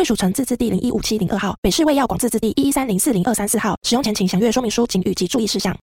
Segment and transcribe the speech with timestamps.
[0.00, 3.78] 卫署成字字第零一五七零二号，北市卫药广字字第一一三零四零二三四号。
[3.82, 5.76] 使用前请详阅说明书、请语及注意事项。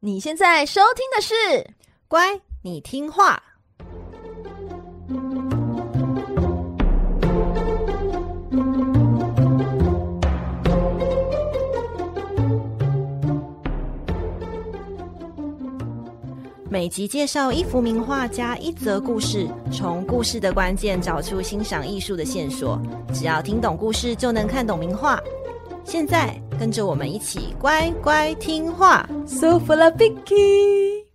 [0.00, 1.34] 你现在收听的是
[2.08, 3.40] 《乖，你听话》。
[16.72, 22.80] 每集介绍一幅名画加一则故事，从故事的关键找出欣赏艺术的线索。
[23.12, 25.20] 只要听懂故事，就能看懂名画。
[25.84, 31.09] 现在跟着我们一起乖乖听话，舒服了，Bicky。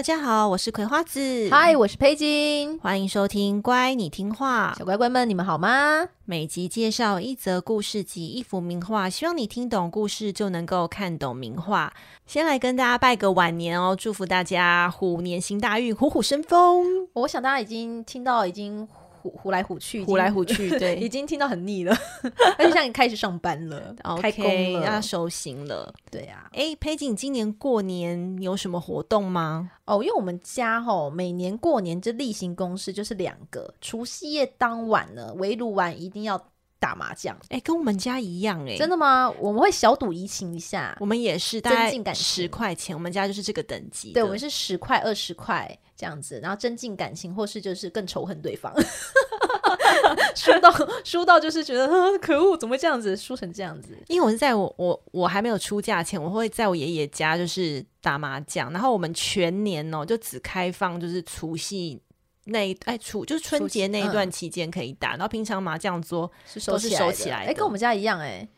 [0.00, 1.20] 大家好，我是葵花子。
[1.50, 2.78] 嗨，我是佩金。
[2.78, 4.72] 欢迎收听《乖，你听话》。
[4.78, 6.08] 小乖乖们，你们好吗？
[6.24, 11.92] 每集介绍一则故事及一幅名画，希望你听懂故事就能够看懂名画。
[12.26, 17.06] 先来跟大家拜个晚年哦，祝福大家虎年行大运，虎虎生风。
[17.12, 18.88] 我想大家已经听到，已经。
[19.20, 21.94] 虎虎来虎去，虎来虎去， 对，已经听到很腻了。
[22.56, 25.92] 而且像你开始上班了，okay, 开工了，要收心了。
[26.10, 29.70] 对、啊，哎，佩锦，今年过年有什么活动吗？
[29.84, 36.42] 哦，因为我们家吼每年过年这例行公事就是两个，除夕夜当晚呢，围炉完一定要
[36.78, 37.36] 打麻将。
[37.50, 39.30] 哎，跟我们家一样哎，真的吗？
[39.38, 44.12] 我们会小赌怡情一下，我们也是，大概十块钱，我们家就是这个等级。
[44.12, 45.78] 对，我们是十块、二十块。
[46.00, 48.74] 这样子，然后增进感情，或是就是更仇恨对方，
[50.34, 50.72] 输到
[51.04, 51.86] 输到就是觉得
[52.18, 53.94] 可恶，怎么会这样子输成这样子？
[54.08, 62.00] 因为我是在我我我还没有出嫁前，我会在我爷爷家就是打麻将，然后我们全年哦就只开放就是除夕
[62.44, 68.48] 那一哎除就是春节那一段期间可以打，嗯、然后平常麻将桌是收起来收起来，哎，跟我们家一样哎、欸。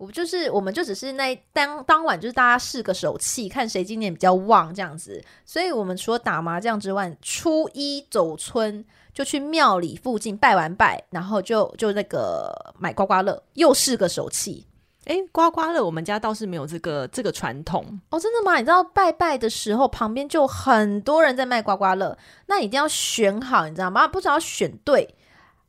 [0.00, 5.22] 我就是，我们就只是那当当晚就是大家试个手气，看谁今年比较旺这样子。
[5.44, 14.66] 所以，我们除了打麻将之外，初一走村就去庙里附近拜完拜，然后就就那个买刮刮乐，又试个手气。
[15.04, 18.18] 哎，刮刮乐我们家倒是没有这个这个传统哦。
[18.18, 18.56] 真的吗？
[18.56, 24.08] 你知道拜拜的时候旁边就很多人在卖刮刮乐，那你一定要选好，你知道吗？
[24.08, 25.14] 不只要选对，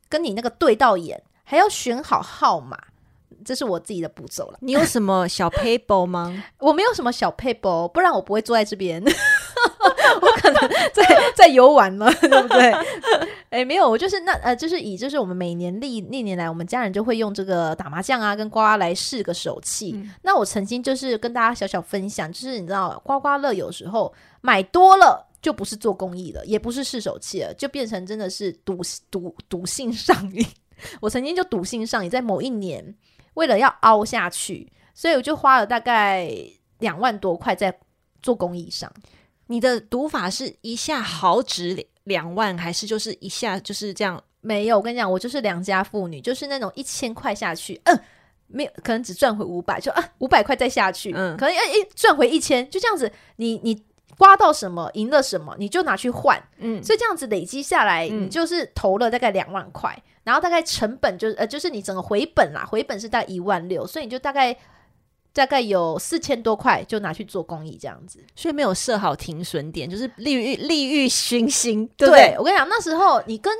[0.08, 2.78] 跟你那个对到眼，还要选好号码。
[3.44, 4.58] 这是我自己的步骤了。
[4.60, 6.42] 你有什么小 paper 吗？
[6.58, 9.02] 我没有什么小 paper，，不然我不会坐在这边。
[10.20, 10.60] 我可能
[10.92, 11.04] 在
[11.34, 12.70] 在游玩了， 对不对？
[13.50, 19.92] 哎、欸，没有，我就是那呃，就是以就是我们每年历历年来，我们家人就会用这个打麻将啊，跟刮刮来试个手气。
[19.94, 30.46] 嗯、那我曾经就是跟大家小小分享，就是你知道刮刮乐有时候买多了就不是做公益了，也不是试手气了，就变成真的是赌赌赌性上瘾。
[31.00, 32.94] 我曾经就赌性上瘾，在某一年。
[33.34, 36.30] 为了要凹下去，所以我就花了大概
[36.78, 37.76] 两万多块在
[38.22, 38.92] 做公益上。
[39.46, 44.22] 你的读法是一下豪值两万，还是就是一下就是这样？
[44.40, 48.00] 没有，我跟你讲，我就是良家妇女，就是那种一千块下去，嗯，
[48.46, 53.82] 没有，可能只赚回五百，就啊五百块再下去，嗯，可能哎哎赚回一千，就这样子，你你。
[54.22, 64.56] 刮到什么赢了什么，你就拿去换，嗯，所以这样子累积下来，你就是投了大概两万块，嗯、然后大概成本就是呃，就是你整个回本啦，回本是大概一万六，所以你就大概
[65.32, 72.28] 大概有四千多块就拿去做公益这样子，所以没有设好停损点，就是利欲利欲熏心，对不对？
[72.28, 73.52] 对，我跟你讲，那时候你跟。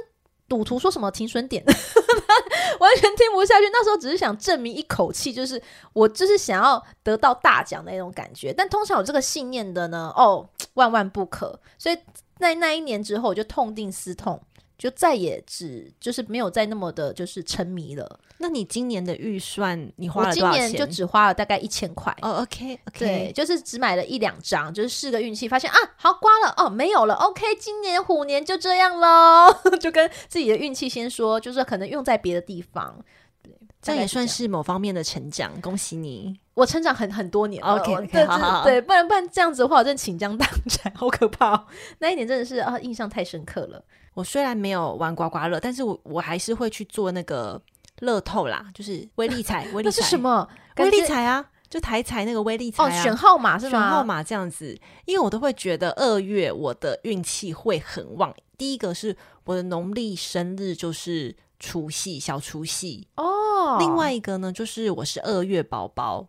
[0.52, 1.64] 赌徒说什么停损点，
[2.78, 3.64] 完全听不下去。
[3.72, 5.60] 那时候只是想证明一口气，就是
[5.94, 8.52] 我就是想要得到大奖的那种感觉。
[8.52, 11.58] 但通常有这个信念的呢，哦，万万不可。
[11.78, 11.96] 所以
[12.38, 14.38] 在那一年之后，我就痛定思痛。
[14.82, 18.18] 就再也只就是没有再那么的，就是沉迷了。
[18.38, 20.64] 那你今年的预算你花了多少钱？
[20.64, 22.12] 我今年就只花了大概一千块。
[22.20, 22.98] 哦、oh,，OK，OK，、okay, okay.
[22.98, 27.14] 对，就是只买了一两张，就是试个运气，发现啊，好刮了哦，没有了。
[27.14, 33.04] OK，今年虎年就这样喽， 就跟自己的运气先说，就是可能用在别的地方。
[33.42, 36.38] 对，这也算是某方面的成长，恭喜你。
[36.54, 41.66] 我成长很很多年，OK，okay 对， 好好对，不然不然这样子的话，我真的倾家荡产，好可怕哦。
[41.98, 43.82] 那一年真的是啊，印象太深刻了。
[44.14, 47.60] 我虽然没有玩刮刮乐，但是我我还是会去做那个
[48.00, 49.66] 乐透啦，就是威力彩。
[49.72, 50.46] 威力彩是什么？
[50.76, 53.00] 威力彩啊，就台彩那个威力彩啊。
[53.00, 53.70] 哦，选号码是吗？
[53.70, 58.34] 选号码这样子，因为我都会觉得二月我的运气会很旺。
[58.58, 63.76] 第一个是我的农历生日就是除夕，小除夕哦。
[63.78, 66.26] 另外一个呢，就是我是二月宝宝，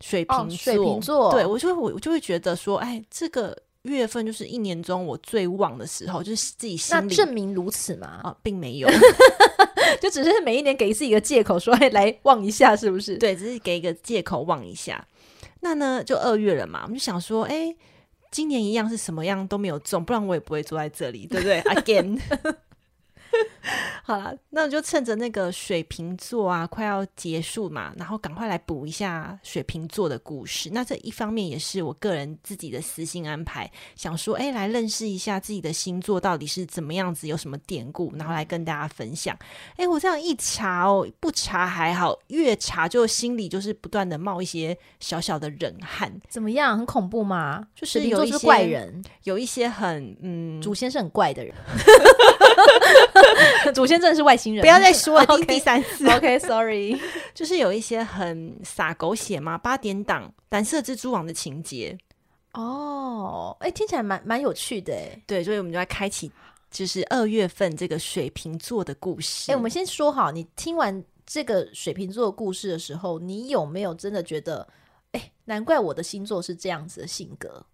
[0.00, 1.32] 水瓶座，哦、水瓶座。
[1.32, 7.00] 对，我就会我就会觉得说，哎，这个月份就是一年中我最旺的时候，就是自己心里。
[7.02, 8.20] 那证明如此吗？
[8.22, 8.88] 啊，并没有，
[10.00, 13.16] 就只是每一年给自己一个借口，说哎，来旺一下，是不是？
[13.18, 15.04] 对，只是给一个借口旺一下。
[15.60, 17.74] 那呢，就二月了嘛，我们就想说，哎。
[18.30, 21.62] 今年一样是什么样都没有中，不然我也不会坐在这里，对不对？
[21.74, 22.20] Again。
[24.02, 30.70] 好了，那我就趁着那个水瓶座啊快要结束嘛，然后赶快来补一下水瓶座的故事。
[30.72, 39.36] 那这一方面也是我个人自己的私心安排，想说，哎，来认识一下自己的星座到底是怎么样子，有什么典故，然后来跟大家分享。
[39.76, 46.10] 哎，我这样一查哦，不查还好，越查就心里就是不断的冒一些小小的冷汗。
[46.28, 46.78] 怎么样？
[46.78, 47.66] 很恐怖吗？
[47.74, 51.54] 就是有一些怪人，有一些很嗯，祖先是很怪的人。
[53.74, 56.08] 祖先真的是外星人，不要再说了， 第第三次。
[56.10, 56.98] OK，Sorry，
[57.34, 61.96] 就是有一些很洒狗血嘛，八点档蓝色蜘蛛网的情节。
[62.52, 65.22] 哦，哎，听起来蛮蛮有趣的，哎。
[65.26, 66.30] 对，所以我们就来开启，
[66.70, 69.52] 就是二月份这个水瓶座的故事。
[69.52, 74.66] 哎，我们先说好，你听完这个水瓶座的故事的时候，你有没有真的觉得，
[75.12, 77.64] 哎，难怪我的星座是这样子的性格？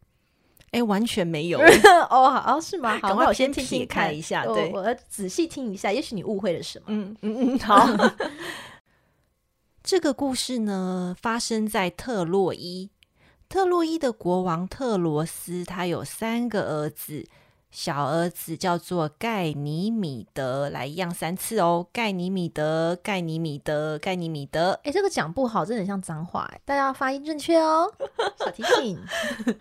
[0.75, 1.61] 哎，完全没有
[2.11, 2.99] 哦，好，是吗？
[3.01, 6.87] 好，那我先听听看一下，对，我仔细听一下，也许你误会了什么。
[6.89, 7.87] 嗯嗯嗯， 好。
[9.85, 12.91] 这个故事呢，发生在特洛伊。
[13.49, 17.25] 特洛伊的国王特罗斯，他有三个儿子。
[17.75, 21.85] 小儿子叫做盖尼米德，来一样三次哦。
[21.93, 24.79] 盖尼米德，盖尼米德，盖尼米德。
[24.85, 27.93] 哎，这个讲不好，真的很像脏话，大家要发音正确哦。
[28.39, 28.97] 小提醒，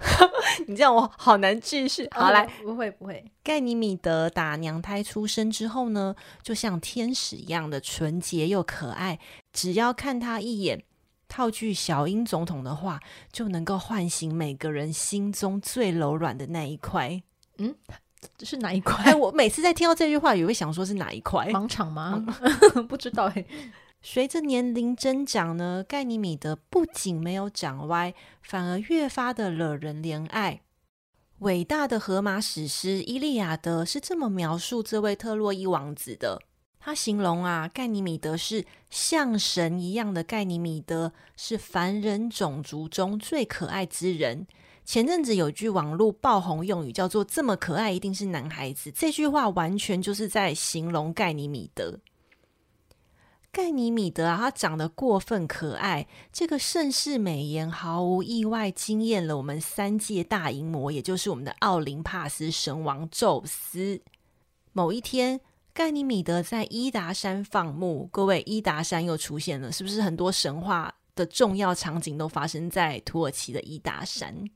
[0.68, 2.08] 你这样我好难继续。
[2.12, 3.26] 好，来，不会不会。
[3.42, 9.18] 盖尼米德打娘胎出生之后呢，就像天使一样的纯洁又可爱，
[9.52, 10.84] 只要看他一眼，
[11.28, 13.00] 套句小英总统的话，
[13.32, 17.24] 就能够唤醒每个人心中最柔软的那一块。
[17.58, 17.76] 嗯。
[18.38, 19.04] 这是哪一块？
[19.06, 21.48] 哎，我每次在听到这句话，也会想说是哪一块？
[21.54, 22.26] 盲场吗？
[22.88, 23.46] 不知道哎。
[24.02, 30.62] 随着年龄增长呢，盖尼米德不仅没有长歪，反而越发的惹人怜爱。
[31.40, 36.42] 伟大的荷马史诗《伊利亚德》是这么描述这位特洛伊王子的：
[36.80, 44.46] 他形容啊，盖尼米德是像神一样的盖尼米德，是凡人种族中最可爱之人。
[44.86, 52.00] 前阵子有句网络爆红用语叫做“这么可爱一定是男孩子”，这句话完全就是在形容盖尼米德。
[53.52, 64.02] 盖尼米德啊，他长得过分可爱，这个盛世美颜毫无意外惊艳了我们三界大淫魔，也就是我们的奥林帕斯神王宙斯。
[64.72, 65.40] 某一天，
[65.72, 74.50] 盖尼米德在伊达山放牧，各位，伊达山又出现了，是不是很多神话的重要场景都发生在土耳其的伊达山？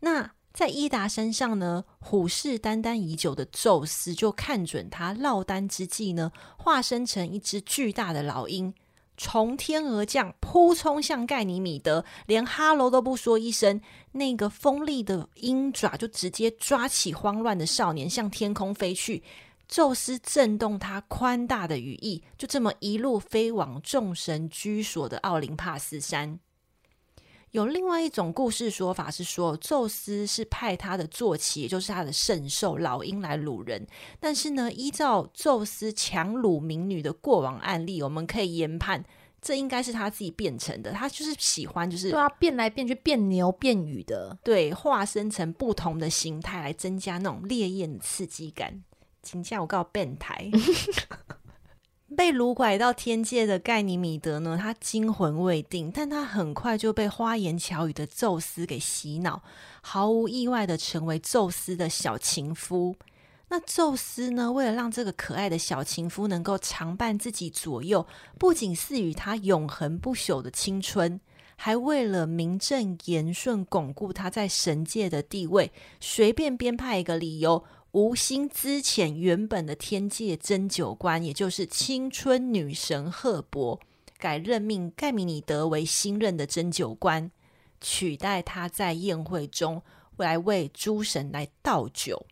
[0.00, 8.74] 那在伊达山上呢，虎视眈眈已久的宙斯就看准他落单之际呢，化身成一只巨大的老鹰，
[9.16, 13.80] 从天而降，扑冲向盖尼米德，连哈喽都不说一声，
[14.12, 19.22] 那个锋利的鹰爪就直接抓起慌乱的少年，向天空飞去。
[19.68, 26.40] 宙斯震动他宽大的羽翼，就这么一路飞往众神居所的奥林帕斯山。
[27.52, 33.86] 有另外一种故事说法是说，宙斯是派他的坐骑，也就是他的圣兽老鹰来掳人。
[34.20, 39.02] 但是呢，依照宙斯强掳民女的过往案例，我们可以研判，
[39.40, 40.92] 这应该是他自己变成的。
[40.92, 48.82] 他就是喜欢，就是对啊，变来变去，变牛变羽的，对，化身成不同的形态来增加那种烈焰的刺激感。
[49.22, 50.50] 请叫我告变态。
[52.16, 59.42] 被掳拐到天界的盖尼米德呢，他惊魂未定，但他很快就被花言巧语的宙斯给洗脑，
[59.82, 62.96] 毫无意外的成为宙斯的小情夫。
[63.50, 68.06] 那宙斯呢，为了让这个可爱的小情夫能够常伴自己左右，
[68.38, 71.20] 不仅赐予他永恒不朽的青春，
[71.56, 77.64] 还为了名正言顺巩固他在神界的地位，随便编派一个理由。
[77.98, 83.80] 无心之遣原本的天界针灸官，也就是青春女神赫伯，
[84.18, 87.32] 改任命盖米尼德为新任的针灸官，
[87.80, 89.82] 取代他在宴会中
[90.16, 92.24] 来为诸神来倒酒。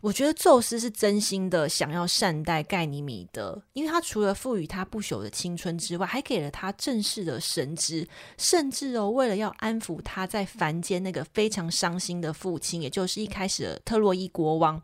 [0.00, 14.80] 我觉得宙斯是真心的想要善待盖尼米德，因为他除了赋予他不朽的青春之外，还给了他正式的神职，甚至哦，为了要安抚他在凡间那个非常伤心的父亲，也就是一开始的特洛伊国王，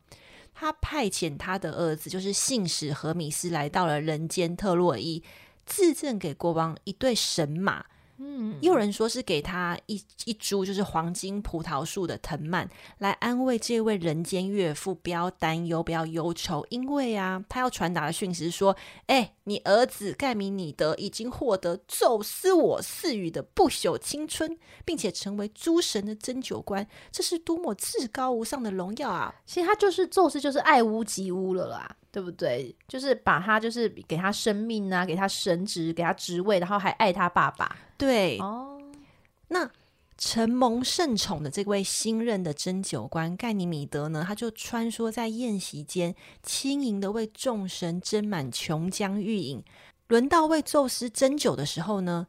[0.52, 5.22] 他派遣他的儿子，就是信使荷米斯，来到了人间特洛伊，
[5.64, 7.86] 自赠给国王一对神马。
[8.18, 12.68] 嗯，又有人说是给他一一株就是黄金葡萄树的藤蔓，
[12.98, 29.34] 来安慰这位人间岳父，不要担忧，不要忧愁，因为啊，他要传达的讯息是说，哎，你儿子盖米尼德已经获得宙斯我赐予的不朽青春，并且成为诸神的针灸官，这是多么至高无上的荣耀啊！
[29.44, 31.96] 其实他就是宙斯，就是爱屋及乌了啦。
[32.12, 32.74] 对不对？
[32.88, 37.76] 就是把他，就是给他生命啊，给他神职，给他职位，然后还爱他爸爸。
[37.96, 38.80] 对哦，
[39.48, 39.70] 那
[40.18, 49.62] 承蒙圣宠的这位新任的针灸官盖尼米德呢，他就穿梭在宴席间，轻盈的为众神斟满琼浆玉饮。
[50.08, 52.26] 轮到为宙斯斟酒的时候呢，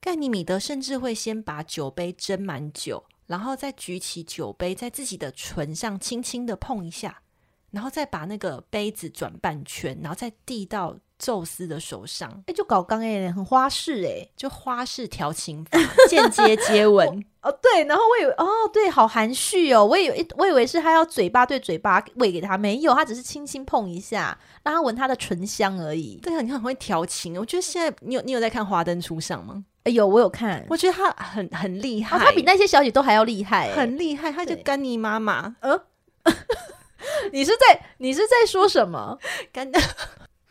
[0.00, 7.22] 盖尼米德甚至会先把酒杯斟满酒，然后再举起酒杯，在自己的唇上轻轻的碰一下。
[7.70, 12.28] 然后再把那个杯子转半圈，然后再递到宙斯的手上。
[12.30, 17.24] 哎、欸，就搞刚哎，很花式哎，就花式调情法，间接接 吻。
[17.42, 19.84] 哦，对，然后我以为哦，对，好含蓄哦。
[19.84, 26.18] 我以为我以为是他要嘴巴对嘴巴喂给他，没有，他只是轻轻碰一下，让他闻他的唇香而已。
[26.22, 27.38] 对啊，你看很会调情。
[27.38, 29.64] 我觉得现在你有你有在看《华灯初上》吗？
[29.84, 34.32] 哎呦，我有看，我觉得他很很厉害、哦，他比那些小姐都还要厉害，很厉害。
[34.32, 35.80] 他就干妮妈妈，嗯。
[37.32, 39.18] 你是在你是在说什么？
[39.52, 39.80] 干的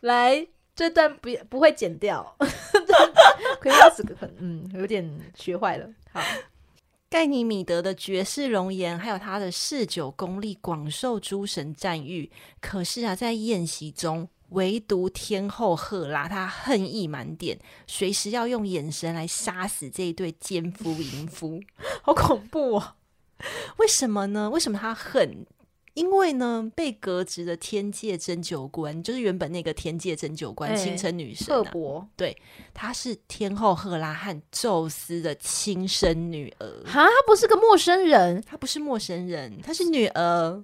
[0.02, 0.46] 来，
[0.82, 2.36] 这段不不会剪掉，
[3.62, 5.88] 可以要死个很嗯，有点学坏了。
[6.12, 6.20] 好，
[7.08, 12.32] 盖尼米德的绝世容颜，还有他的嗜酒功力，广受诸神赞誉。
[12.60, 21.62] 可是啊，在宴席中，唯独天后赫拉，她恨意满点，随时要用眼神来杀死这一对奸夫淫夫，
[22.02, 22.96] 好恐怖哦！
[23.78, 24.50] 为什么呢？
[24.50, 25.46] 为什么她恨？
[25.94, 32.36] 因为呢，被革职的天界针灸官，就是原本那个天界针灸官，青春女神、啊、赫伯，对，
[32.74, 36.84] 她是天后赫拉和宙斯的亲生女儿。
[36.86, 40.22] 哈，她不是个陌生人，她不是陌生人，她是女儿。
[40.24, 40.64] 哦，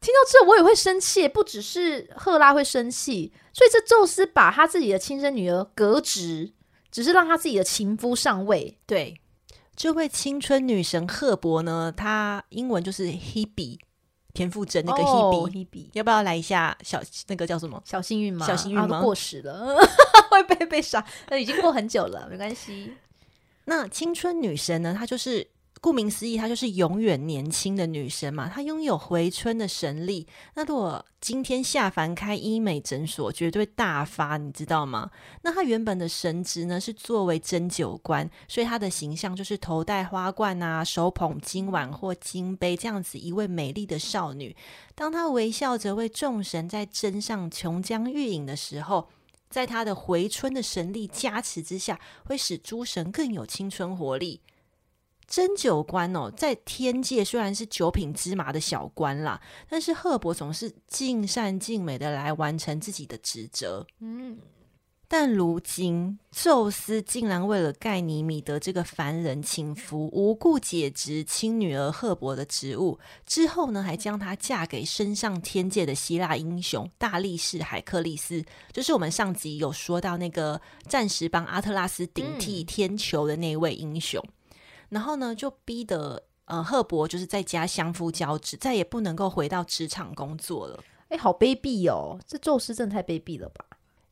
[0.00, 6.54] 听到这我也会生气，不只是赫拉会生气，所以这宙斯把他自己的亲生女儿革职，
[6.90, 8.78] 只是让他自己的情夫上位。
[8.86, 9.20] 对，
[9.76, 13.78] 这位青春女神赫伯呢，她英文就是 Hebe。
[14.34, 18.46] 田馥甄那个 Hebe，要不要来一下小那个叫什么小幸运吗？
[18.46, 19.00] 小幸运吗？
[19.02, 19.76] 过时了，
[20.30, 22.94] 会被被杀，那已经过很久了，没关系。
[23.64, 24.94] 那青春女神呢？
[24.98, 25.46] 她就是。
[25.80, 28.48] 顾名思义，她就是永远年轻的女神嘛。
[28.48, 30.26] 她拥有回春的神力。
[30.54, 35.10] 那如果今天下凡开医美诊所，绝对大发，你知道吗？
[35.42, 44.56] 那她原本的神职呢，是作为针灸官，所以她的形象就是头戴花冠啊，手捧金碗或金杯这样子一位美丽的少女。
[44.94, 49.08] 当她微笑着为众神在斟上琼浆玉饮的时候，
[49.48, 54.40] 在她的回春的神力加持之下，会使诸神更有青春活力。
[55.28, 63.86] 针灸官哦，在天界虽然是九品芝麻的小官啦，但是赫伯总是尽善尽美的来完成自己的职责。
[64.00, 64.38] 嗯，
[65.06, 78.42] 但如今宙斯竟然为了盖尼米德这个凡人情夫，无故解职亲女儿赫伯的职务，之后呢，还将她嫁给升上天界的希腊英雄大力士海克力斯，
[78.72, 80.58] 就是我们上集有说到那个
[80.88, 84.18] 暂时帮阿特拉斯顶替天球的那位英雄。
[84.24, 84.32] 嗯
[84.88, 90.82] 然后呢，就逼得呃赫伯就是在家相夫教子，再也不能够回到职场工作了。
[91.08, 92.18] 哎，好卑鄙哦！
[92.26, 93.64] 这宙斯真的太卑鄙了吧？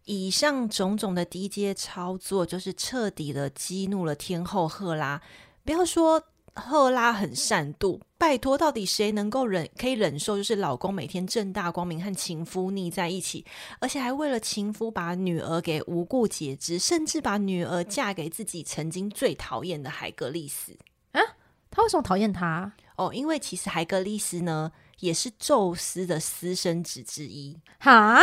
[0.04, 5.21] 以上种种的低阶操作，就是彻底的激怒了天后赫拉。
[5.64, 6.23] 不要说。
[6.59, 10.37] 赫拉很善妒，拜托，到底谁能够忍可以忍受？
[10.37, 13.44] 就是老公每天正大光明和情夫腻在一起，
[13.78, 20.73] 而且还为了情夫把女儿给无故截肢，甚至把女儿嫁给自己曾经最讨厌的海格力斯
[21.12, 21.20] 啊？
[21.70, 22.73] 他为什么讨厌他？
[22.96, 28.18] 哦，因为其实海格力斯呢也是宙斯的私生子之一哈，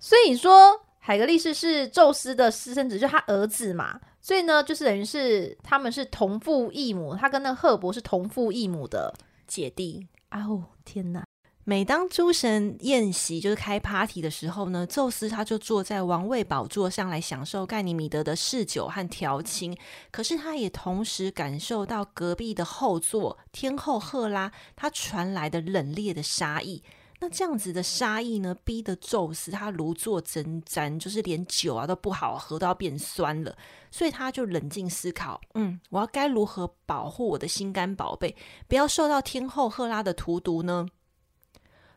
[0.00, 4.00] 所以说海格力斯是宙斯的私生子，就是他儿子嘛。
[4.20, 9.14] 所以呢，就是等于是他们是同父异母，他跟那赫伯是同父异母的
[9.48, 10.06] 姐弟。
[10.30, 11.24] 哦，天哪！
[11.64, 19.76] 每当诸神宴席就是开 party 的时候呢，宙斯他就坐在王位宝座上来享受盖尼米德的嗜酒和调情。
[20.10, 26.82] 可是他也同时感受到隔壁的后座天后赫拉他传来的冷冽的杀意。
[27.20, 33.56] 那这样子的杀意呢，逼得宙斯他如坐针毡，就是连酒啊都不好喝，都要变酸了。
[33.90, 38.36] 所以他就冷静思考，嗯，我要该如何保护我的心肝宝贝，
[38.68, 40.86] 不要受到天后赫拉的荼毒呢？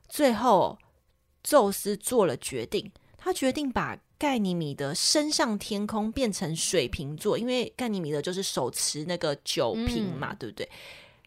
[0.08, 0.78] 最后，
[1.44, 10.70] 宙斯做了决定，他决定把盖尼米德升上天空，变成水瓶座，因为盖尼米德就是手持那个酒瓶嘛，嗯、对不对？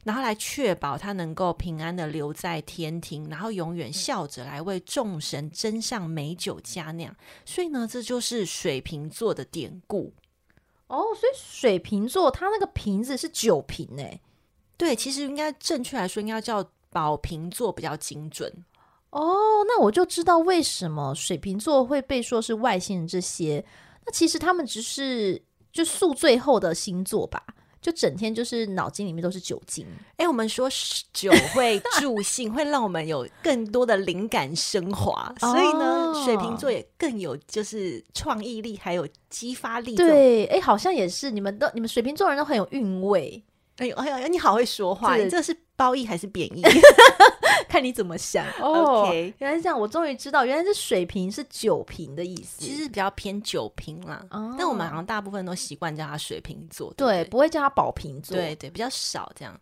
[0.05, 7.15] 然后来确保他能够平安的留在天庭，然后永远笑着来为众神斟上美酒佳酿。
[7.45, 10.13] 所以呢，这就是水瓶座的典故。
[10.87, 14.21] 哦，所以水瓶座它那个瓶子是酒瓶诶。
[14.77, 18.53] 对，其实应该正确来说应该叫宝瓶座比较精准。
[19.11, 23.65] 哦，那我就知道为什么水瓶座会被说是外星人这些。
[24.05, 25.41] 那其实他们只是
[25.73, 27.43] 就宿醉后的星座吧。
[27.85, 30.71] 就整天就是脑筋里面都是酒精，哎、欸，我们说
[31.13, 39.95] 酒会助兴，会让我们有更多的灵感升华，哦、所以呢，水瓶座也更有就是创意力，还有激发力。
[39.97, 43.45] 对，哎、欸，好像也是，你们都你们水瓶座人都很有韵味。
[43.77, 46.63] 哎呦哎呦，你好会说话，这是褒义还是贬义？
[47.69, 48.47] 看你怎么想。
[48.61, 49.09] 哦.
[49.39, 54.25] 原来是这样，我终于知道，原来是水瓶是酒瓶的意思，其实比较偏酒瓶啦。
[54.31, 59.59] 哦、但我们好像大部分都习惯叫它水瓶座，对，对，不会叫它宝瓶座，对对，比较少这样。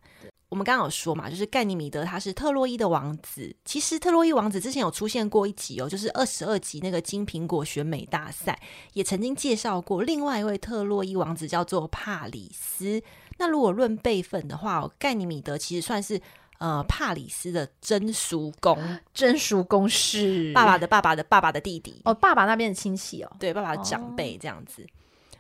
[0.48, 3.56] 我们刚刚有说嘛，就是盖尼米德他是特洛伊的王子。
[3.64, 8.60] 其实特洛伊王子之前有出现过一集哦，就是二十二集那个金苹果选美大赛，
[8.92, 13.02] 也曾经介绍过另外一位特洛伊王子叫做帕里斯。
[13.38, 16.20] 那如果论辈分的话，盖尼米德其实算是
[16.62, 18.78] 呃帕里斯的真叔公，
[19.12, 24.82] 真叔公是爸爸的爸爸的爸爸的弟弟哦，爸爸那边的亲戚哦，对，爸爸的长辈这样子。
[24.84, 24.86] 哦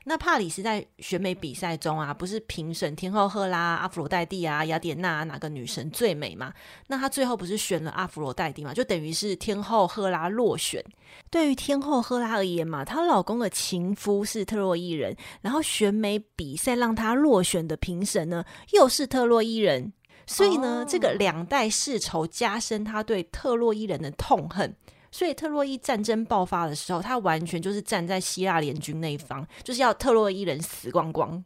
[0.04, 6.52] 那帕里斯在选美比赛中啊，不是评审天后赫拉、阿弗罗代蒂啊、雅典娜哪个女神最美吗？
[6.88, 8.74] 那她最后不是选了阿弗罗代蒂嘛？
[8.74, 10.84] 就等于是天后赫拉落选。
[11.30, 19.92] 对于天后赫拉而言嘛，她老公的情夫是特洛伊人，然后选美比赛让她落选的评审呢，又是特洛伊人，
[20.26, 24.74] 所以呢，哦、这个两代世仇加深他对特洛伊人的痛恨。
[25.14, 31.44] 所以特洛伊战争爆发的时候，他完全就是站在希腊联军那一方，就是要特洛伊人死光光，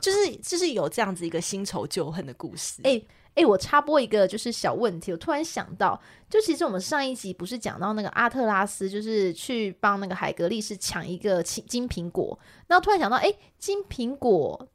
[0.00, 2.80] 就是就是有这样子一个新仇旧恨的故事。
[2.84, 3.02] 哎
[3.34, 14.68] 哎、我插播一个就是小问题，我突然想到，就其实我们上一集不是讲到那个阿特拉斯，就是去帮那个海格力士抢一个金苹果，然后突然想到，哎、欸，金苹果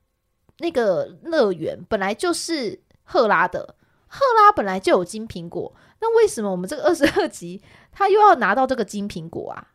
[0.59, 3.75] 那个乐园本来就是赫拉的，
[4.07, 7.61] 赫拉本来就有金苹果，那为什么我们这个二十二集？
[7.91, 9.69] 他又要拿到这个金苹果啊？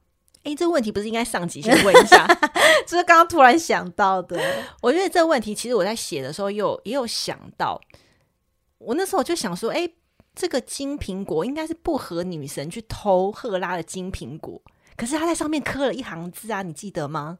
[0.45, 2.27] 诶，这个问题不是应该上集先问一下？
[2.87, 4.39] 这是刚刚突然想到的。
[4.83, 7.81] 我觉得这个问题其实我在写的时候也有也有想到。
[8.79, 9.95] 我那时候就想说，诶，
[10.35, 14.61] 这个金苹果应该是不和女神去偷赫拉的金苹果，
[14.97, 17.39] 可是他在上面刻了一行字啊，你记得吗？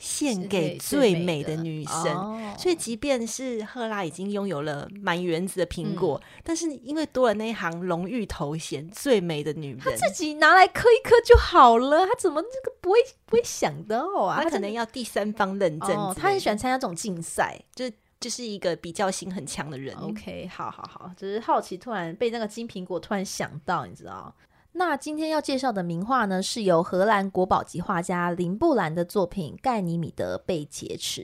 [0.00, 14.42] 献给最美的女神，哦、所以即便是赫拉已经拥有了满园子的苹果，嗯、但是因为多了那一行荣誉头衔“最美的女人”，她自己拿来磕一磕就好了，她怎么这个不会不会想到啊？
[14.42, 15.90] 她可能要第三方认证。
[15.94, 17.84] 哦，她很喜欢参加这种竞赛，就
[18.18, 19.94] 就是一个比较心很强的人。
[19.96, 24.34] OK，好好好，只是好奇，突然被那个金苹果突然想到，你知道。
[24.72, 31.22] 那今天要介绍的名画呢，是由荷兰国宝级画家林布兰的作品《盖尼米德被劫持》。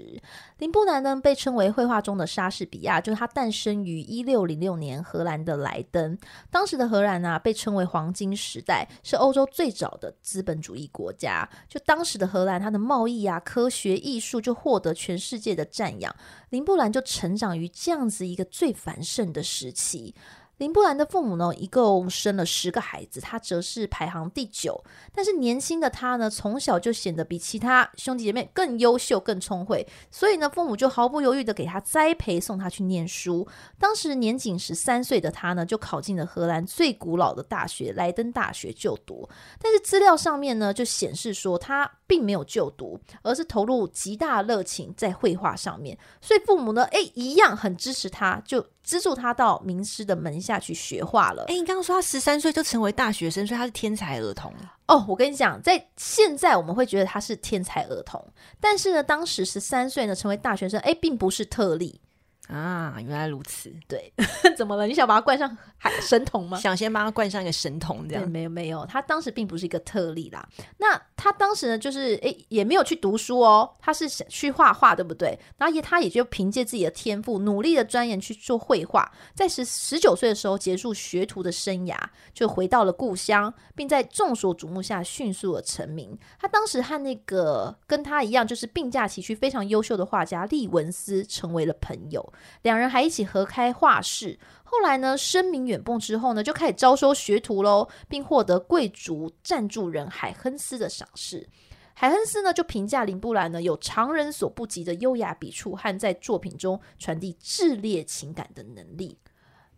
[0.58, 6.18] 林布兰呢，被称为绘画中的莎士比亚，就是他诞生于一六零六年荷兰的莱登。
[6.50, 11.48] 当时的荷兰啊，被称为黄金时代，是欧洲最早的资本主义国家。
[11.68, 16.14] 就当时的荷兰，它的贸易啊、科学、艺术就获得全世界的赞扬。
[16.50, 20.14] 林布兰就成长于这样子一个最繁盛的时期。
[20.58, 24.82] 林布兰的父母呢，一共生了十个孩子，他则是排行第九。
[25.14, 33.46] 但是年轻的他呢，从小就显得比其他兄弟姐妹更优秀、更聪慧，所以呢，父母就毫不犹豫地给他栽培，送他去念书。
[33.78, 39.28] 当时年仅十三岁的他呢，就考进了荷兰最古老的大学莱登大学就读。
[39.60, 45.98] 但是资料上面呢，就显示说他并没有就读，而是投入极大热情在绘画上面。
[46.22, 48.64] 所以父母呢，诶，一样很支持他，就。
[48.86, 51.44] 资助他到名师的门下去学画了。
[51.48, 54.50] 哎，你刚刚说他十三岁就成为大学生，所以他是天才儿童
[54.86, 55.04] 哦。
[55.08, 58.24] 我跟你讲，在现在我们会觉得他是天才儿童，
[58.60, 62.00] 但是呢，当时十三岁呢成为大学生，哎，并不是特例。
[62.48, 63.72] 啊，原来如此。
[63.88, 64.12] 对，
[64.56, 64.86] 怎么了？
[64.86, 66.58] 你想把他冠上海神童吗？
[66.58, 68.28] 想先帮他冠上一个神童，这样。
[68.30, 70.48] 没有没有，他当时并不是一个特例啦。
[70.78, 75.38] 那他当时呢，就是诶，也没有去读书哦，他是想去画画，对不对？
[75.58, 81.96] 然后也他也就凭借自己的天赋，努力的钻研去做绘画，在十十九岁的时候结束学徒的生涯，
[82.32, 86.16] 就回到了故乡，并在众所瞩目下迅速的成名。
[86.38, 92.32] 他当时和那个跟他一样，就是并驾齐驱非常优秀的画家利文斯成为了朋友。
[92.62, 94.38] 两人还一起合开画室。
[94.64, 101.48] 后来呢，声名远播之后呢，就开始招收学徒喽，并获得贵族赞助人海亨斯的赏识。
[101.94, 109.18] 海亨斯呢，就评价林布兰呢，有常人所不及的优雅笔触和在作品中传递炽烈情感的能力。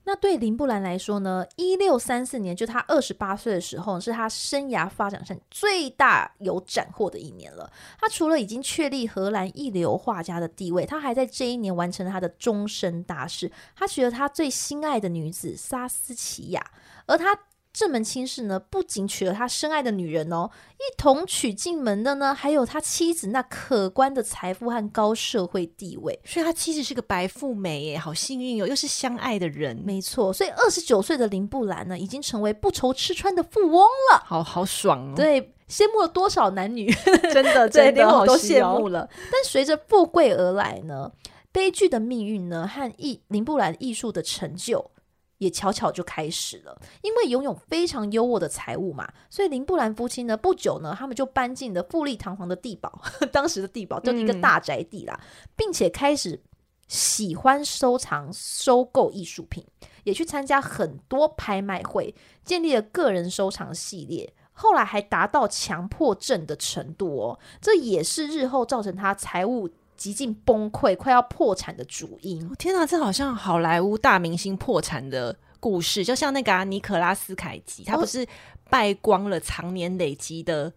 [0.09, 7.71] 那对林布兰来说呢，一六三四年就他二十八岁的时候，是他生涯发展上最大有斩获的一年了。
[8.01, 13.53] 他除了已经确立荷兰一流画家的地位，他还在这一年完成了他的终身大事。
[13.77, 16.65] 他娶了他最心爱的女子萨斯奇亚，
[17.05, 17.39] 而他。
[17.73, 26.19] 这门亲事呢，不仅娶了他深爱的女人哦，一同娶进门的呢，还有他妻子那可观的财富和高社会地位。
[26.25, 29.81] 所以，他妻子是个白富美耶，好幸运哦，又是相爱的人。
[29.85, 35.15] 没错，所以二十九岁的林布兰呢，已经成为不愁吃穿的富翁了，好好爽哦。
[35.15, 36.91] 对，羡慕了多少男女，
[37.33, 39.09] 真的，真的连我都羡慕了。
[39.31, 41.13] 但随着富贵而来呢，
[41.53, 44.91] 悲剧的命运呢，和艺林布兰艺术的成就。
[45.39, 53.01] 也巧巧就开始了，因为拥有非常优渥的财务嘛，所以林布兰夫妻呢，不久呢，他们就搬进了富丽堂皇的地堡，
[53.33, 56.41] 当时的地堡就是一个大宅地啦，嗯、并且开始
[56.89, 59.65] 喜欢收藏、收购艺术品，
[60.05, 69.71] 也去参加很多拍卖会，建立了个人收藏系列，后来还达到强迫症的程度哦，这也是日后造成他财务。
[69.99, 72.49] 极尽崩溃，快要破产的主因。
[72.55, 78.27] 天哪，这好像好莱坞大明星破产的故事，就像那个、啊、尼可拉斯凯奇，他不是
[78.71, 80.73] 败光了常年累积的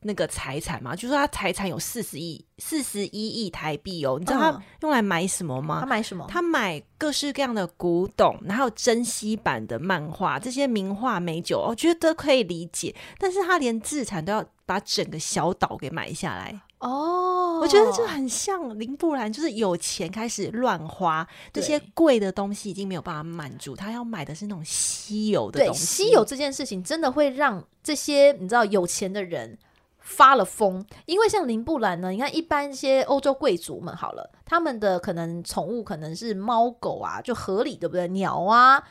[0.00, 0.96] 那个财产吗？
[0.96, 4.16] 就说他财产有四十亿、四十一亿台币哦。
[4.18, 5.78] 你知道他用来买什么吗？
[5.80, 6.26] 他买什么？
[6.28, 12.94] 他买各式各样的古董，然后珍稀版的漫画，这些名画美酒，我觉得可以理解。
[13.18, 16.62] 但是他连资产都要把整个小岛给买下来。
[16.82, 26.04] 哦，我觉得就很像林布兰，就是有钱开始乱花，这些贵的东西已经没有办法满足他，要买的是那种稀有的东西。
[26.04, 29.56] 稀有这件事情真的会让这些你知道有钱的人
[30.00, 38.08] 发了疯，因为像林布兰呢，你看一般一些欧洲贵族们好了，他们的可能宠物可能是猫狗啊，就合理对不对？
[38.08, 38.82] 鸟啊，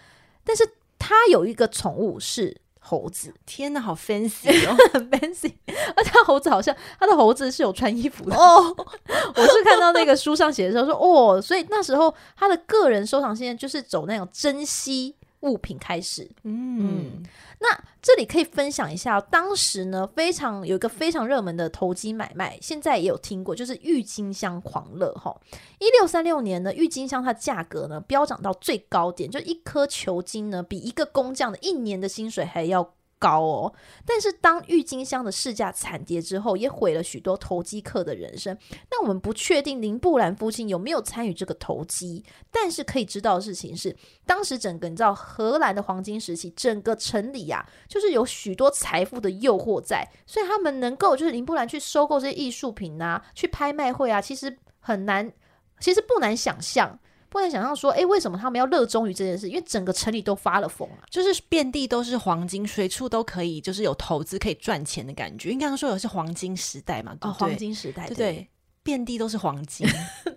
[0.45, 0.65] 但是
[0.97, 2.55] 他有一个宠物是。
[2.83, 5.53] 猴子，天哪，好 fancy 哦，很 fancy，
[5.95, 8.35] 而且他猴子好像他的猴子是有穿衣服的。
[8.35, 8.75] 哦。
[9.35, 16.29] 我是看到那个书上写的时候说哦，所以那时候他的个人收藏现在就是走那种珍稀物品开始。
[16.43, 17.23] 嗯，嗯，
[17.59, 17.67] 那
[18.01, 25.35] 这里可以分享一下，当时呢非常有一个非常热门的投机买卖，现在也有听过，就是郁金香狂热哈。
[25.79, 33.73] 一六三六年呢，郁金香它价格呢飙涨到最高点，就一颗球茎呢比一个工匠的一年的薪水还要高哦。
[34.05, 38.57] 但是当郁金香的市价惨跌之后，也毁了许多投机客的人生。
[38.89, 55.31] 那我们不确定林布兰夫妻有没有参与这个投机，但是可以知道的事情是，当时整个你知道荷兰的黄金时期，整个城里呀、啊，就是有许多财富的诱惑在，所以他们能够就是林布兰去收购这些艺术品啊，去拍卖会啊，其实很难。
[55.79, 56.99] 其实不难想象，
[57.31, 59.47] 不能想象说，哎，为什么他们要热衷于这件事？
[59.47, 65.49] 因为整个城里都发了疯啊，就是遍地都是黄金，随处都可以，就是有投资可以赚钱的感觉。
[65.49, 68.49] 因为刚刚说的是黄金时代嘛，对哦，黄金时代，对对，
[68.83, 69.87] 遍地都是黄金，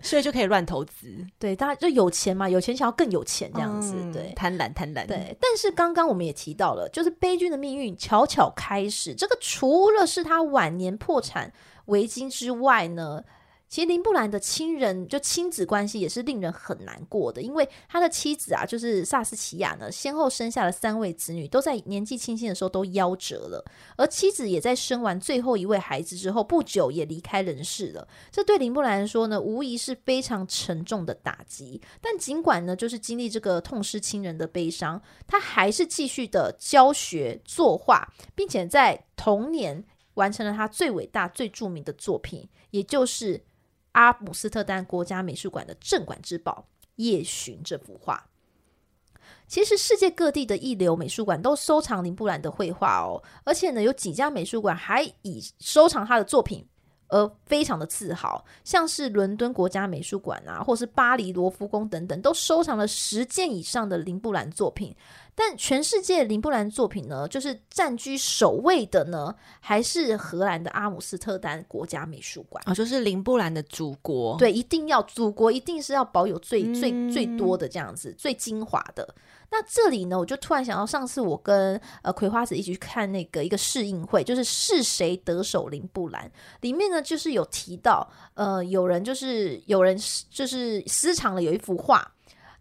[0.01, 1.13] 所以就可以乱投资。
[1.37, 5.05] 对，大家就有钱嘛，有钱想要更有钱这样子，嗯、对，贪婪贪婪。
[5.05, 9.13] 对，但是刚刚我们也提到了，就是悲剧的命运悄悄开始。
[9.13, 11.51] 这个除了是他晚年破产
[11.87, 13.21] 危机之外呢？
[13.67, 23.65] 其实林布兰的亲人就亲子关系也是令人很难过的，因为他的妻子啊，就是萨斯奇亚呢，先后生下了三位子女，都在年纪轻轻的时候都夭折了。
[23.97, 28.07] 而妻子也在生完最后一位孩子之后不久也离开人世了。
[28.31, 31.81] 这对林布兰来说呢，无疑是非常沉重的打击。
[31.99, 43.43] 但尽管呢，就是经历这个痛失亲人的悲伤，他还是继续的教学作画，并且在同年完成了他最伟大、最著名的作品，也就是。
[43.95, 46.65] 阿姆斯特丹国家美术馆的镇馆之宝
[46.97, 48.27] 《夜巡》这幅画，
[49.47, 56.67] 其实世界各地的一流美术馆都收藏林布兰的绘画哦，而且呢，有几家美术馆还以收藏他的作品
[57.07, 64.93] 而非常的自豪，像是伦敦国家美术馆啊，或是巴黎罗浮宫等等，都收藏了十件以上的林布兰作品。
[65.37, 74.37] 但全世界林布兰作品呢，就是占据首位的呢，还是荷兰的阿姆斯特丹国家美术馆啊、哦，就是林布兰的祖国。
[74.37, 79.07] 对，一定要祖国，一定是要保有最、嗯、最最多的这样子，最精华的。
[79.51, 89.97] 那这里呢，我就突然想到，上次我跟呃葵花子一起去看那个一个试映会，就是是谁得手林布兰，里面呢就是有提到，呃，有人就是有人
[90.29, 92.09] 就是私藏了有一幅画。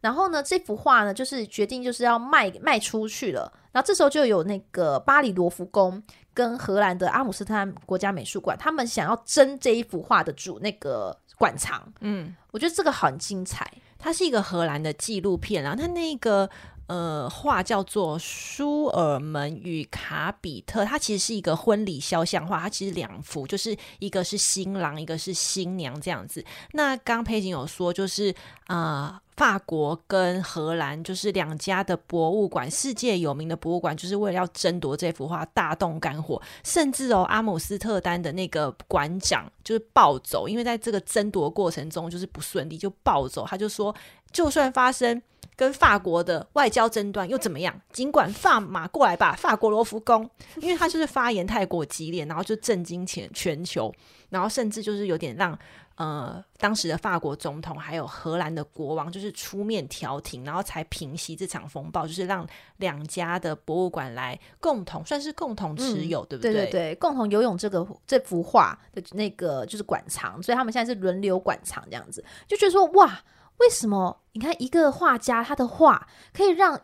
[0.05, 3.51] 然后呢，这幅画呢，就是决定就是要卖卖出去了。
[3.73, 6.03] 然后这时候就有那个巴黎罗浮宫
[6.35, 11.91] 跟荷兰的阿姆斯特丹国家美术馆，他们想要争这一幅画的主那个馆藏。
[12.01, 13.67] 嗯，我觉得这个很精彩。
[13.99, 16.51] 它是一个荷兰的纪录片啊，它那个。
[16.87, 22.61] 呃，画叫做《舒尔门与卡比特》，它其实是一个婚礼肖像画。
[22.61, 26.45] 它其实两幅，就是一个是新郎，一个是新娘这样子。
[26.73, 28.29] 那刚佩锦有说，就是
[28.67, 36.41] 啊、呃，法国跟荷兰就是两家的博物馆，世界有名的博物馆，就是为了要争夺这幅画，大动肝火。
[36.63, 43.47] 甚至哦，阿姆斯特丹的那个馆长就是暴走，因为在这个争夺过程中就是不顺利，就暴走。
[43.47, 43.95] 他就说，
[44.33, 45.23] 就算发生。
[45.57, 47.81] 跟法国的外交争端又怎么样？
[47.93, 53.95] 尽管法马过来吧，法国罗浮宫，因为他就是发言太过激烈，然后就震惊全全球，
[54.31, 55.57] 然后甚至就是有点让
[55.97, 62.47] 呃当时的法国总统还有荷兰的国王就是出面调停，然后才平息这场风暴，就是让
[62.79, 66.53] 两家的博物馆来共同算是共同持有，嗯、对不对？
[66.53, 73.21] 对对对，共同游泳这个这幅画的那个就是馆藏，所以他们现在是轮流馆藏这样子，就觉得说哇。
[73.59, 74.21] 为什么？
[74.33, 76.77] 你看一个画家，他的画可以让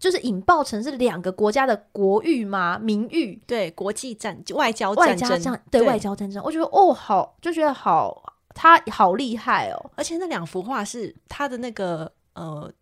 [0.00, 2.78] 就是引爆成是两个国家的国誉吗？
[2.78, 3.40] 名誉？
[3.46, 5.38] 对，国际战、外交战争，
[5.70, 6.42] 对，对外交战争。
[6.42, 9.90] 我觉得哦，好，就觉得好，他好厉害哦。
[9.94, 12.72] 而且那两幅画是他的那个呃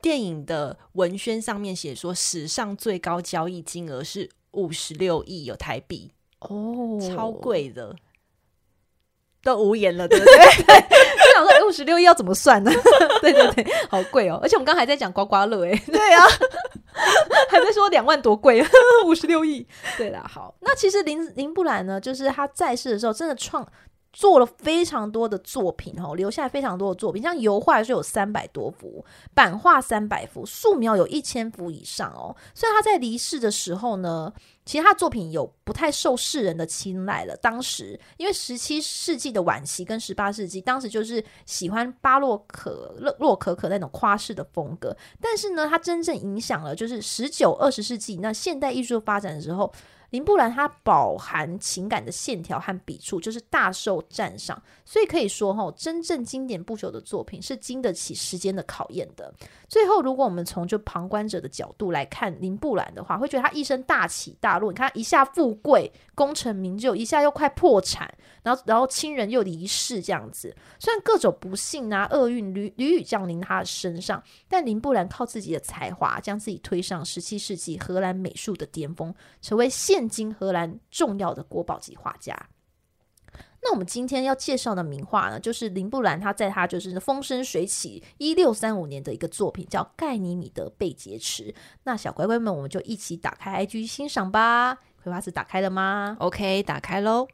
[0.00, 7.96] 电影的文宣上面写说，史上最高交易金额是五十六亿有台币哦，超贵的。
[9.40, 10.34] 都无言了，对不对？
[11.44, 12.70] 就想说五十六亿要怎么算呢？
[13.20, 14.38] 对对对，好贵哦！
[14.42, 16.24] 而且我们刚才在讲刮刮乐，哎，对啊，
[17.50, 18.64] 还在说两万多贵，
[19.06, 19.66] 五十六亿。
[19.96, 23.66] 对啦，好，那其实林林布兰呢，就是他在世的时候，真的创
[24.12, 32.34] 做了非常多的作品哦，留下非常多的作品，像油画是有三百多幅，版画三百幅，素描有一千幅以上哦。
[32.54, 34.32] 所以他在离世的时候呢。
[34.68, 37.34] 其实他作品有不太受世人的青睐了。
[37.38, 44.94] 当时因为十七世纪的晚期跟十八世纪，当时就是喜欢巴洛克、洛洛可可那种夸饰的风格。
[45.22, 49.72] 但是呢，他真正影响了就是十九、二十世纪那现代艺术发展的时候。
[50.10, 59.32] 林布兰他饱含情感的线条和笔触，就是大受赞赏，所以可以说哈，真正经典不朽的作品是经得起时间的考验的。
[59.68, 64.72] 最后，如果我们从就旁观者的角度来看林布兰的话，会觉得他一生大起大落。
[64.72, 70.56] 你看，一下富贵、功成名就，一下又快破产，然后然后亲人又离世，这样子。
[70.78, 82.32] 虽然各种不幸啊、厄运屡屡屡降临他的身上，但林布兰靠自己的才华，将自己推上十七世纪荷兰美术的巅峰，成为现现今荷兰重要的国宝级画家。
[83.60, 91.46] 那我们今天要介绍的名画呢，就是林布兰他在他就是风生水起一六三五年的一个作品，叫《盖尼米德被劫持》。
[91.82, 94.78] 那小乖乖们，我们就一起打开 IG 欣赏吧。
[95.02, 97.26] 葵花子打开了吗？OK，打开喽。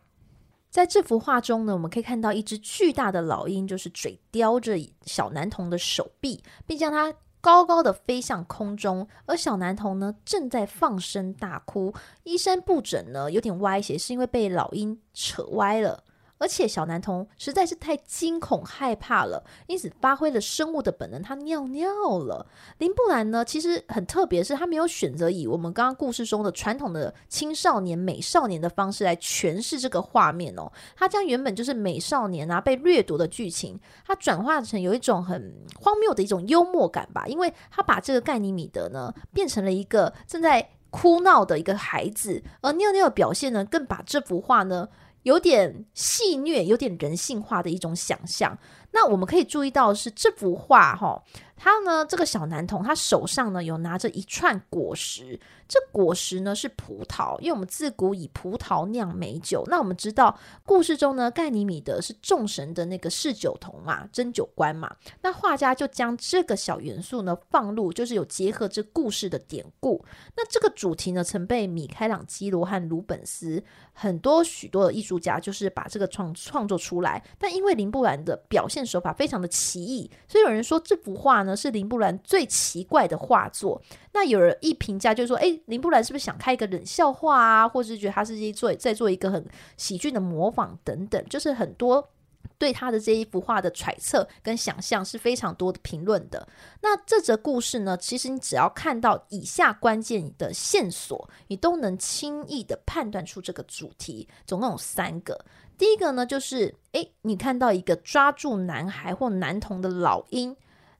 [0.70, 7.14] 在这幅画中呢，我们可以看到一只巨大的老鹰，就是嘴叼着小男童的手臂，并将它。
[7.44, 16.02] 高高的飞向空中，而小男童呢，正在放声大哭，衣衫不整呢，有点歪斜，是因为被老鹰扯歪了。
[16.44, 22.46] 而且小男童实在是太惊恐害怕了，因此发挥了生物的本能，他尿尿了。
[22.76, 44.90] 林布兰呢，其实很特别，是他没有选择以我们刚刚故事中的传统的青少年美少年的方式来诠释这个画面哦，他将原本就是美少年啊被掠夺的剧情，他转化成有一种很荒谬的一种幽默感吧，因为他把这个盖尼米德呢变成了一个正在哭闹的一个孩子，而尿尿的表现呢，更把这幅画呢。
[45.24, 48.56] 有点戏虐，有点人性化的一种想象。
[48.92, 51.22] 那我们可以注意到是这幅画，哈，
[51.56, 59.64] 他呢，这个小男童，他手上呢有拿着一串果实，这果实呢是葡萄，因为我们自古以葡萄酿美酒。
[59.68, 64.94] 那我们知道故事中呢，盖尼米德是众神的那个侍酒童嘛，针酒官嘛。
[65.22, 70.04] 那画家就将这个小元素呢放入，就是有结合这故事的典故。
[70.36, 73.62] 那这个主题呢，曾被米开朗基罗和鲁本斯
[73.92, 78.68] 很多许多的艺术家就是把这个创创作出来，但因为林布兰的表。
[78.74, 83.80] 现手法非常的奇异，所以有人说这幅画呢是林布兰最奇怪的画作。
[84.12, 92.10] 那有人一评价就是说，诶，林布兰是不是想开一个冷笑话啊，或者是觉得他是在做在做一个很喜剧的模仿等等，就是很多。
[92.56, 96.46] 对他的这一幅画的揣测跟想象是非常多的评论的。
[96.82, 104.28] 那这则故事呢，其实你只要看到以下关键的线索，你都能轻易的判断出这个主题。
[104.46, 105.44] 总共有三个。
[105.76, 110.56] 第一个呢，就是诶，你看到一个抓住男孩或男童的老鹰。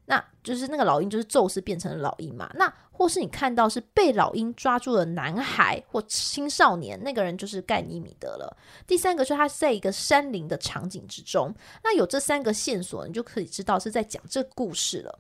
[0.07, 2.51] 那就是那个老鹰，就是宙斯变成了老鹰嘛。
[2.55, 8.57] 那或是你看到是被老鹰抓住的男孩或青少年，那个人就是盖尼米德了。
[8.87, 11.55] 第三个是他在一个山林的场景之中。
[11.83, 15.19] 那有这三个线索，你就可以知道是在讲这故事了。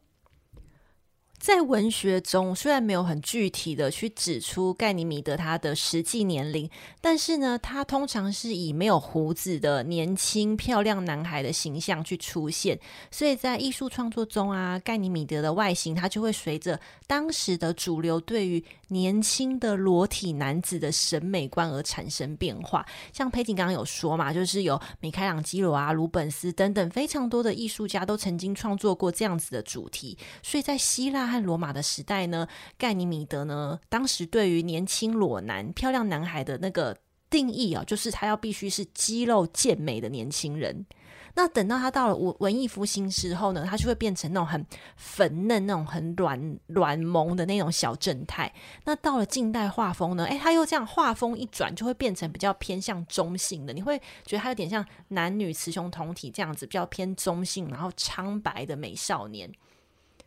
[1.44, 6.70] 在文学中，虽然没有很具体的去指出盖尼米德他的实际年龄，
[7.02, 12.80] 但是呢，他通常是以没有胡子的年轻漂亮男孩的形象去出现。
[13.10, 22.86] 所以在艺术创作中啊，盖尼米德的外形，他就会随着当时的主流对于年轻的裸体男子的审美观而产生变化。
[23.12, 30.16] 像佩景刚刚有说嘛，就是有米开朗基罗啊、鲁本斯等等非常多的艺术家都曾经创作过这样子的主题。
[30.42, 32.46] 所以在希腊和罗马的时代呢，
[32.78, 36.96] 盖尼米德呢，当时对于年轻裸男、漂亮男孩的那个
[37.28, 40.86] 定义啊，就是他要必须是肌肉健美的年轻人。
[41.36, 44.64] 那等到他到了文文艺复兴之后呢，他就会变成那种很
[44.96, 48.52] 粉嫩、那种很软软萌的那种小正太。
[48.84, 53.72] 那到了近代画风呢，诶，他又这样画风一转，就会变成比较偏向中性的。
[53.72, 59.52] 你会觉得他有点像男女雌雄同体这样子，比较偏中性，然后苍白的美少年。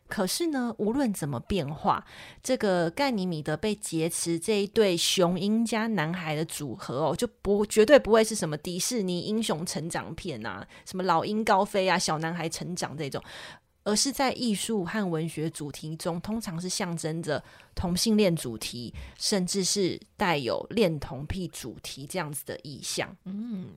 [0.07, 2.05] 可是呢，无论怎么变化，
[2.41, 13.21] 这个盖尼米德被劫持这一对雄鹰加男孩的组合哦，就不绝对不会是什么迪士尼英雄成长片啊，什么老鹰高飞啊，小男孩成长这种，
[13.83, 17.43] 而是在艺术和文学主题中，通常是象征着
[17.75, 23.13] 同性恋主题，甚至是带有恋童癖主题这样子的意象。
[23.25, 23.71] 嗯，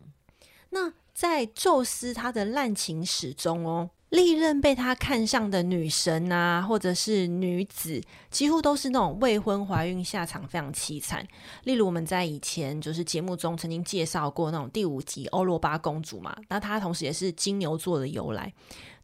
[0.70, 3.90] 那在宙斯他的滥情史中哦。
[4.10, 11.26] 历任被他看上的女神啊，或者是女子，几乎都是那种未婚怀孕，下场非常凄惨。
[11.62, 18.52] 例如我们在以前就是节目中曾经介绍过那种第五集欧罗巴公主嘛，那她同时也是金牛座的由来。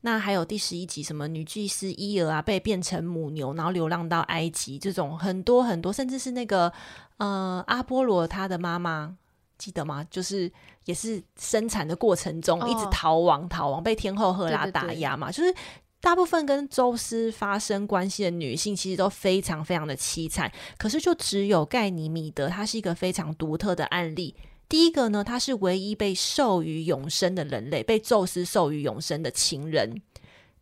[0.00, 6.72] 那还有第十一集什么女祭司伊尔啊，被变成母牛，然后流浪到埃及，这种很多很多，甚至是那个
[7.18, 9.16] 呃阿波罗他的妈妈。
[9.58, 10.06] 记得吗？
[10.10, 10.50] 就是
[10.84, 15.30] 也是生产的过程中一直逃亡，哦、逃亡被天后赫拉打压嘛。
[15.30, 15.66] 对对对，就是
[16.00, 20.50] 大部分跟宙斯发生关系的女性，其实都非常非常的凄惨。
[20.78, 24.36] 可是就只有盖尼米德，她是一个非常独特的案例。
[24.68, 30.02] 第一个呢，她是唯一被授予永生的人类，被宙斯授予永生的情人。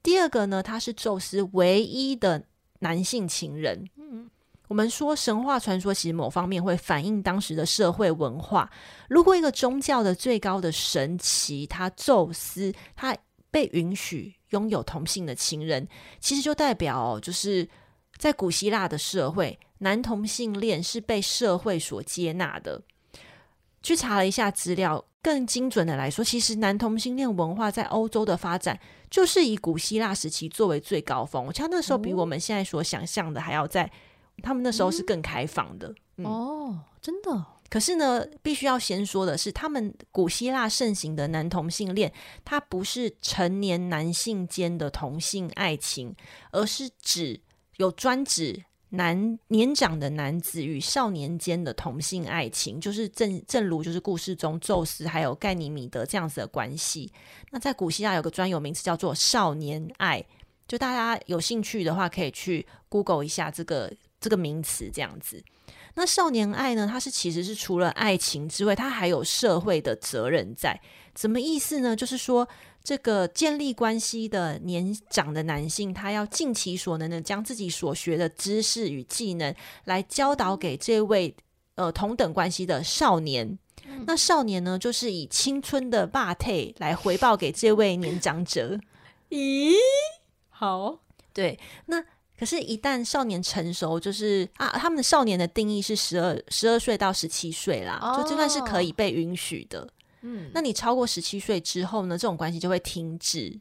[0.03, 2.45] 第二个呢，他是宙斯唯一的
[2.81, 3.89] 男性情人。
[3.97, 4.29] 嗯。
[4.75, 8.69] 我们说神话传说其实某方面会反映当时的社会文化。
[9.09, 13.17] 如果一个宗教的最高的神奇，他宙斯，他
[13.53, 15.87] 被允许拥有同性的情人，
[16.19, 17.69] 其实就代表就是
[18.17, 22.83] 在古希腊的社会，男同性恋是被社会所接纳的。
[23.81, 31.47] 去查了一下资料，更精准的来说，其实男同性恋文化在欧洲的发展，就是以古希腊时期作为最高峰。
[31.47, 33.89] 我觉得那时候比我们现在所想象的还要在。
[34.45, 37.47] 他们那时候是更开放的、哦，真的。
[37.71, 42.13] 可是呢，必须要先说的是，他们古希腊盛行的男同性恋，
[42.45, 46.15] 它不是成年男性间的同性爱情，
[46.53, 47.41] 而是指
[47.79, 57.11] 有专指男年长的男子与少年间的同性爱情，就是正正如就是故事中宙斯还有盖尼米德这样子的关系。
[57.51, 60.25] 那在古希腊有个专有名词叫做少年爱，
[60.69, 63.93] 就大家有兴趣的话，可以去 Google 一下这个。
[64.25, 65.45] 这个名词这样子，
[65.97, 66.89] 那少年爱呢？
[66.91, 70.81] 它是其实是除了爱情之外，它还有社会的责任在。
[71.15, 71.95] 什么意思呢？
[71.95, 72.49] 就是说，
[72.83, 81.37] 这个建立关系的年长的男性，他要尽其所能的将自己所学的知识与技能来教导给这位
[81.75, 83.59] 呃同等关系的少年。
[83.85, 88.81] 嗯、那少年呢，就是以青春的霸退来回报给这位年长者。
[89.29, 89.75] 咦？
[90.49, 91.01] 好，
[91.35, 92.03] 对，那。
[92.39, 99.89] 可是，一旦少年成熟，就是啊，他们的少年的定义是十二十二岁到十七岁啦，哦、就这段是可以被允许的。
[100.23, 103.61] 嗯，那你超过十七岁之后呢，这种关系就会停止。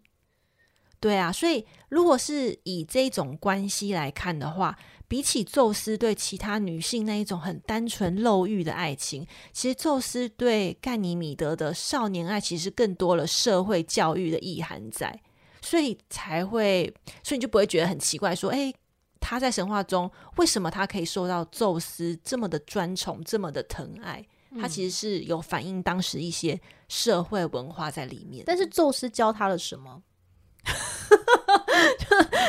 [1.00, 15.22] 对啊，所以如果是以这种关系来看的话，比起宙斯对其他女性那一种很单纯漏欲的爱情，其实宙斯对盖尼米德的少年爱，其实更多了社会教育的意涵在。
[15.64, 16.94] 所以才会，
[17.24, 18.72] 所以你就不会觉得很奇怪，说，哎，
[19.20, 24.24] 他在神话中为什么他可以受到宙斯这么的专宠，这么的疼爱？
[24.60, 28.44] 他其实是有反映当时一些社会文化在里面。
[28.46, 30.04] 但是宙斯教他了什么？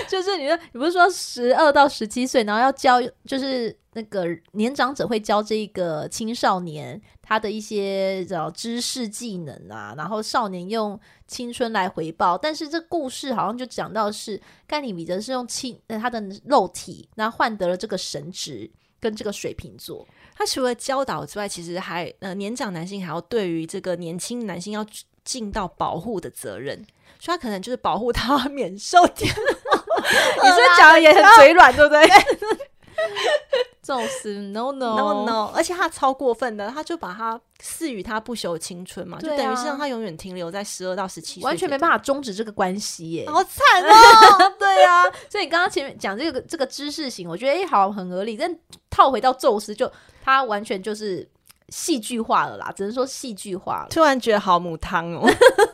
[0.09, 12.37] 就 就是你说，你不是说十二到十七岁，然后要教，就是那个年长者会教这一个青少年他的一些叫知识技能啊，然后少年用青春来回报。
[12.37, 18.71] 但是这故事好像就讲到是盖里米德是用青他的肉体，然后换得了这个神职
[19.01, 20.07] 跟这个水瓶座。
[20.37, 24.85] 他除了教导之外，其实还呃年长男性还要对于这个年轻男性要
[25.25, 26.85] 尽到保护的责任。
[27.21, 32.05] 所以他可能就是保护他免受天， 你是讲的也很嘴软，对不对？
[33.83, 44.55] 宙斯 no no no no，而且他超过分的，他就把他赐予他不朽青春嘛，啊、就等于是让他永远停留在十二到十七岁，完全没办法终止这个关系耶，好惨哦！
[44.59, 49.91] 对呀、啊，所以你刚刚前面讲这个这个知识型，我觉得哎、欸，好很合理，但套回到宙斯，就
[50.23, 51.29] 他完全就是。
[51.71, 53.87] 戏剧化了啦，只能说戏剧化了。
[53.89, 55.27] 突然觉得好母汤哦。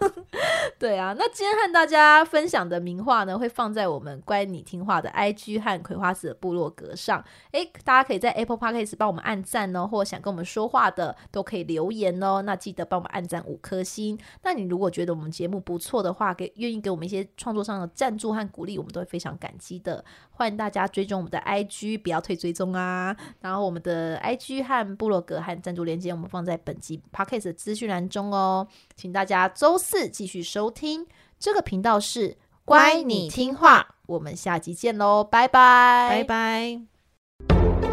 [0.79, 7.23] 对啊，那今天和大家分享的名画呢，会放在我们乖你听话的 IG 和葵花籽的部落格上。
[7.53, 12.43] 诶，大家可以在 Apple Podcast 帮我们按赞哦，或想跟我们说话的都可以留言哦。
[12.43, 14.18] 那记得帮我们按赞五颗星。
[14.43, 20.05] 那你如果觉得我们节目不错的话，给愿意给我们一些创作上的赞助和鼓励，我们都会非常感激的。
[20.41, 23.14] 欢迎大家追踪我们的 IG，不要退追踪啊。
[23.43, 25.84] 然后我们的 IG 和部落格和赞助。
[25.84, 28.66] 链接我们放在本集 Podcast 的资讯栏中哦，
[28.97, 31.07] 请大家周四继续收听
[31.38, 37.89] 这个频道是乖你听话，我们下集见喽，拜拜，拜拜。